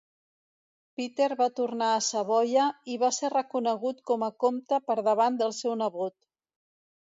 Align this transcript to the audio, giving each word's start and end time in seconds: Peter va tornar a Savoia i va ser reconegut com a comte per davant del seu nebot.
Peter 0.99 1.27
va 1.41 1.47
tornar 1.59 1.89
a 1.97 1.99
Savoia 2.05 2.65
i 2.95 2.97
va 3.05 3.11
ser 3.19 3.31
reconegut 3.35 4.03
com 4.13 4.27
a 4.31 4.33
comte 4.47 4.83
per 4.91 4.99
davant 5.11 5.41
del 5.45 5.57
seu 5.63 5.79
nebot. 5.85 6.19